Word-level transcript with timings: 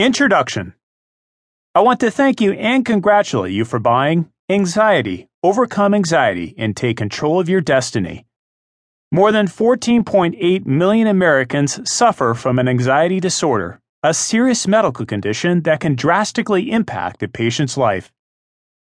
Introduction 0.00 0.72
I 1.74 1.82
want 1.82 2.00
to 2.00 2.10
thank 2.10 2.40
you 2.40 2.52
and 2.52 2.86
congratulate 2.86 3.52
you 3.52 3.66
for 3.66 3.78
buying 3.78 4.30
Anxiety 4.48 5.28
Overcome 5.42 5.92
Anxiety 5.92 6.54
and 6.56 6.74
Take 6.74 6.96
Control 6.96 7.38
of 7.38 7.50
Your 7.50 7.60
Destiny. 7.60 8.24
More 9.12 9.30
than 9.30 9.46
14.8 9.46 10.64
million 10.64 11.06
Americans 11.06 11.80
suffer 11.84 12.32
from 12.32 12.58
an 12.58 12.66
anxiety 12.66 13.20
disorder, 13.20 13.78
a 14.02 14.14
serious 14.14 14.66
medical 14.66 15.04
condition 15.04 15.60
that 15.64 15.80
can 15.80 15.96
drastically 15.96 16.70
impact 16.70 17.22
a 17.22 17.28
patient's 17.28 17.76
life. 17.76 18.10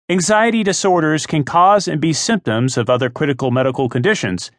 Anxiety 0.10 0.62
disorders 0.62 1.26
can 1.26 1.44
cause 1.44 1.88
and 1.88 2.00
be 2.00 2.14
symptoms 2.14 2.78
of 2.78 2.88
other 2.88 3.10
critical 3.10 3.50
medical 3.50 3.90
conditions, 3.90 4.52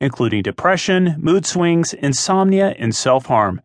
including 0.00 0.40
depression, 0.40 1.16
mood 1.18 1.44
swings, 1.44 1.92
insomnia, 1.92 2.74
and 2.78 2.96
self 2.96 3.26
harm. 3.26 3.60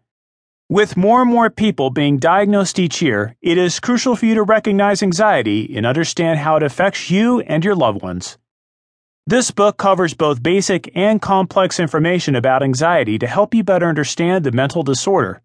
With 0.73 0.97
more 0.97 1.21
and 1.21 1.29
more 1.29 1.51
people 1.51 1.91
being 1.91 2.17
diagnosed 2.17 2.79
each 2.79 2.99
year, 2.99 3.35
it 3.43 3.59
is 3.59 3.79
crucial 3.79 4.15
for 4.15 4.25
you 4.25 4.33
to 4.33 4.41
recognize 4.41 5.03
anxiety 5.03 5.71
and 5.77 5.85
understand 5.85 6.39
how 6.39 6.55
it 6.55 6.63
affects 6.63 7.11
you 7.11 7.41
and 7.41 7.63
your 7.63 7.75
loved 7.75 8.01
ones. 8.01 8.39
This 9.27 9.51
book 9.51 9.77
covers 9.77 10.15
both 10.15 10.41
basic 10.41 10.89
and 10.95 11.21
complex 11.21 11.79
information 11.79 12.35
about 12.35 12.63
anxiety 12.63 13.19
to 13.19 13.27
help 13.27 13.53
you 13.53 13.63
better 13.63 13.87
understand 13.87 14.43
the 14.43 14.51
mental 14.51 14.81
disorder. 14.81 15.43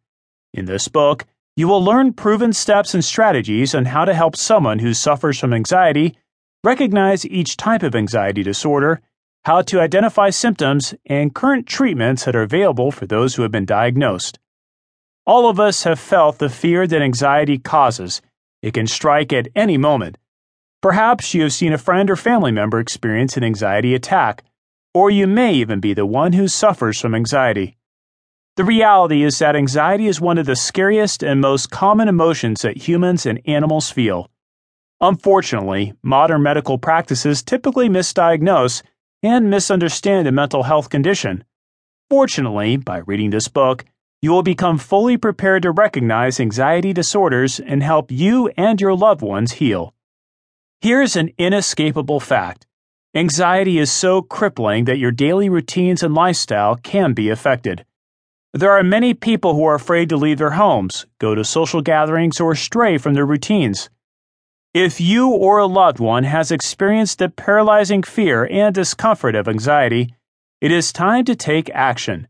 In 0.54 0.64
this 0.64 0.88
book, 0.88 1.26
you 1.56 1.68
will 1.68 1.84
learn 1.84 2.14
proven 2.14 2.54
steps 2.54 2.94
and 2.94 3.04
strategies 3.04 3.74
on 3.74 3.84
how 3.84 4.06
to 4.06 4.14
help 4.14 4.34
someone 4.34 4.78
who 4.78 4.94
suffers 4.94 5.38
from 5.38 5.52
anxiety 5.52 6.16
recognize 6.64 7.26
each 7.26 7.58
type 7.58 7.82
of 7.82 7.94
anxiety 7.94 8.42
disorder, 8.42 9.02
how 9.44 9.60
to 9.60 9.78
identify 9.78 10.30
symptoms, 10.30 10.94
and 11.04 11.34
current 11.34 11.66
treatments 11.66 12.24
that 12.24 12.34
are 12.34 12.40
available 12.40 12.90
for 12.90 13.04
those 13.04 13.34
who 13.34 13.42
have 13.42 13.52
been 13.52 13.66
diagnosed. 13.66 14.38
All 15.28 15.50
of 15.50 15.60
us 15.60 15.84
have 15.84 16.00
felt 16.00 16.38
the 16.38 16.48
fear 16.48 16.86
that 16.86 17.02
anxiety 17.02 17.58
causes. 17.58 18.22
It 18.62 18.72
can 18.72 18.86
strike 18.86 19.30
at 19.30 19.48
any 19.54 19.76
moment. 19.76 20.16
Perhaps 20.80 21.34
you 21.34 21.42
have 21.42 21.52
seen 21.52 21.74
a 21.74 21.76
friend 21.76 22.08
or 22.08 22.16
family 22.16 22.50
member 22.50 22.80
experience 22.80 23.36
an 23.36 23.44
anxiety 23.44 23.94
attack, 23.94 24.42
or 24.94 25.10
you 25.10 25.26
may 25.26 25.52
even 25.52 25.80
be 25.80 25.92
the 25.92 26.06
one 26.06 26.32
who 26.32 26.48
suffers 26.48 26.98
from 26.98 27.14
anxiety. 27.14 27.76
The 28.56 28.64
reality 28.64 29.22
is 29.22 29.38
that 29.38 29.54
anxiety 29.54 30.06
is 30.06 30.18
one 30.18 30.38
of 30.38 30.46
the 30.46 30.56
scariest 30.56 31.22
and 31.22 31.42
most 31.42 31.70
common 31.70 32.08
emotions 32.08 32.62
that 32.62 32.88
humans 32.88 33.26
and 33.26 33.38
animals 33.44 33.90
feel. 33.90 34.30
Unfortunately, 35.02 35.92
modern 36.02 36.42
medical 36.42 36.78
practices 36.78 37.42
typically 37.42 37.90
misdiagnose 37.90 38.82
and 39.22 39.50
misunderstand 39.50 40.26
a 40.26 40.32
mental 40.32 40.62
health 40.62 40.88
condition. 40.88 41.44
Fortunately, 42.08 42.78
by 42.78 43.00
reading 43.00 43.28
this 43.28 43.48
book, 43.48 43.84
you 44.20 44.32
will 44.32 44.42
become 44.42 44.78
fully 44.78 45.16
prepared 45.16 45.62
to 45.62 45.70
recognize 45.70 46.40
anxiety 46.40 46.92
disorders 46.92 47.60
and 47.60 47.82
help 47.82 48.10
you 48.10 48.48
and 48.56 48.80
your 48.80 48.94
loved 48.94 49.22
ones 49.22 49.52
heal. 49.52 49.94
Here's 50.80 51.16
an 51.16 51.30
inescapable 51.38 52.20
fact 52.20 52.66
anxiety 53.14 53.78
is 53.78 53.90
so 53.90 54.22
crippling 54.22 54.84
that 54.84 54.98
your 54.98 55.10
daily 55.10 55.48
routines 55.48 56.02
and 56.02 56.14
lifestyle 56.14 56.76
can 56.76 57.12
be 57.14 57.30
affected. 57.30 57.84
There 58.52 58.72
are 58.72 58.82
many 58.82 59.14
people 59.14 59.54
who 59.54 59.64
are 59.64 59.74
afraid 59.74 60.08
to 60.08 60.16
leave 60.16 60.38
their 60.38 60.52
homes, 60.52 61.06
go 61.18 61.34
to 61.34 61.44
social 61.44 61.82
gatherings, 61.82 62.40
or 62.40 62.54
stray 62.54 62.98
from 62.98 63.14
their 63.14 63.26
routines. 63.26 63.90
If 64.74 65.00
you 65.00 65.30
or 65.30 65.58
a 65.58 65.66
loved 65.66 65.98
one 65.98 66.24
has 66.24 66.50
experienced 66.50 67.18
the 67.18 67.28
paralyzing 67.28 68.02
fear 68.02 68.48
and 68.50 68.74
discomfort 68.74 69.34
of 69.34 69.48
anxiety, 69.48 70.14
it 70.60 70.70
is 70.70 70.92
time 70.92 71.24
to 71.24 71.36
take 71.36 71.70
action. 71.70 72.28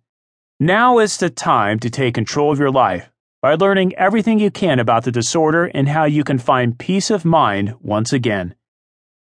Now 0.61 0.99
is 0.99 1.17
the 1.19 1.31
time 1.31 1.79
to 1.79 1.89
take 1.89 2.15
control 2.15 2.51
of 2.51 2.59
your 2.59 2.73
life 2.73 3.13
by 3.41 3.55
learning 3.55 3.95
everything 3.95 4.41
you 4.41 4.51
can 4.51 4.81
about 4.81 5.05
the 5.05 5.13
disorder 5.13 5.67
and 5.67 5.89
how 5.89 6.03
you 6.03 6.25
can 6.25 6.39
find 6.39 6.77
peace 6.77 7.11
of 7.11 7.25
mind 7.25 7.77
once 7.81 8.13
again. 8.13 8.57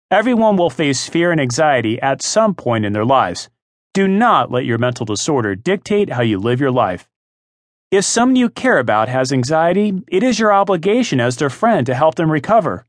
Everyone 0.09 0.55
will 0.55 0.69
face 0.69 1.09
fear 1.09 1.33
and 1.33 1.41
anxiety 1.41 2.01
at 2.01 2.21
some 2.21 2.55
point 2.55 2.85
in 2.85 2.93
their 2.93 3.03
lives. 3.03 3.49
Do 3.93 4.07
not 4.07 4.49
let 4.49 4.63
your 4.63 4.77
mental 4.77 5.05
disorder 5.05 5.55
dictate 5.55 6.09
how 6.11 6.21
you 6.21 6.39
live 6.39 6.61
your 6.61 6.71
life. 6.71 7.09
If 7.91 8.05
someone 8.05 8.37
you 8.37 8.47
care 8.47 8.77
about 8.77 9.09
has 9.09 9.33
anxiety, 9.33 10.01
it 10.07 10.23
is 10.23 10.39
your 10.39 10.53
obligation 10.53 11.19
as 11.19 11.35
their 11.35 11.49
friend 11.49 11.85
to 11.87 11.95
help 11.95 12.15
them 12.15 12.31
recover. 12.31 12.85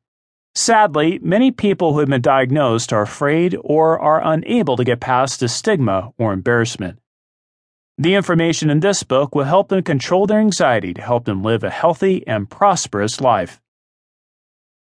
Sadly, 0.54 1.18
many 1.20 1.50
people 1.50 1.94
who 1.94 1.98
have 1.98 2.08
been 2.08 2.22
diagnosed 2.22 2.92
are 2.92 3.02
afraid 3.02 3.56
or 3.60 3.98
are 3.98 4.24
unable 4.24 4.76
to 4.76 4.84
get 4.84 5.00
past 5.00 5.40
the 5.40 5.48
stigma 5.48 6.12
or 6.16 6.32
embarrassment. 6.32 6.99
The 8.00 8.14
information 8.14 8.70
in 8.70 8.80
this 8.80 9.02
book 9.02 9.34
will 9.34 9.44
help 9.44 9.68
them 9.68 9.82
control 9.82 10.26
their 10.26 10.38
anxiety 10.40 10.94
to 10.94 11.02
help 11.02 11.26
them 11.26 11.42
live 11.42 11.62
a 11.62 11.68
healthy 11.68 12.26
and 12.26 12.48
prosperous 12.48 13.20
life. 13.20 13.60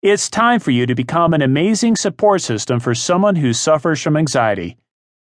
It's 0.02 0.30
time 0.30 0.62
for 0.62 0.72
you 0.72 0.86
to 0.86 0.96
become 0.96 1.34
an 1.34 1.42
amazing 1.42 1.98
support 1.98 2.40
system 2.40 2.80
for 2.80 2.96
someone 2.96 3.36
who 3.36 3.52
suffers 3.52 4.02
from 4.02 4.16
anxiety. 4.16 4.78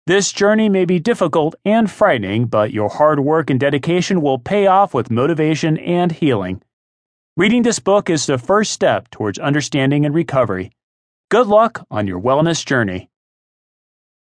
This 0.08 0.32
journey 0.32 0.70
may 0.70 0.86
be 0.86 0.98
difficult 0.98 1.54
and 1.64 1.90
frightening, 1.90 2.48
but 2.48 2.74
your 2.74 2.90
hard 2.90 3.20
work 3.20 3.52
and 3.52 3.60
dedication 3.60 4.24
will 4.24 4.40
pay 4.40 4.66
off 4.66 4.96
with 4.96 5.12
motivation 5.12 5.78
and 5.78 6.12
healing. 6.12 6.64
Reading 7.36 7.62
this 7.62 7.78
book 7.78 8.10
is 8.10 8.26
the 8.26 8.40
first 8.40 8.72
step 8.72 9.08
towards 9.12 9.38
understanding 9.38 10.04
and 10.04 10.16
recovery. 10.16 10.72
Good 11.30 11.46
luck 11.46 11.86
on 11.92 12.08
your 12.08 12.20
wellness 12.20 12.66
journey. 12.66 13.12